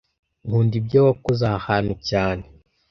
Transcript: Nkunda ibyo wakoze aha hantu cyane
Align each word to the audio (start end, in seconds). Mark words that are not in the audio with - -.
Nkunda 0.45 0.75
ibyo 0.81 0.99
wakoze 1.07 1.43
aha 1.47 1.59
hantu 1.67 1.93
cyane 2.09 2.43